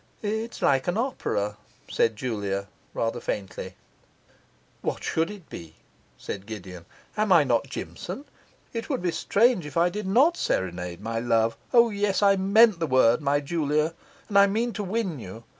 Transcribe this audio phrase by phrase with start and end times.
[0.23, 1.57] 'It's like an opera,'
[1.87, 3.75] said Julia, rather faintly.
[4.81, 5.75] 'What should it be?'
[6.17, 6.87] said Gideon.
[7.15, 8.25] 'Am I not Jimson?
[8.73, 11.55] It would be strange if I did not serenade my love.
[11.71, 13.93] O yes, I mean the word, my Julia;
[14.27, 15.43] and I mean to win you.